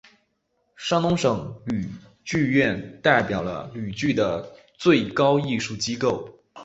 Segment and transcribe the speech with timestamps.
[0.77, 1.85] 山东省吕
[2.25, 6.27] 剧院代表了吕剧的最高艺术机构。